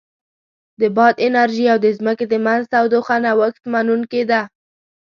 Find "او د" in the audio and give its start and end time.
1.73-1.87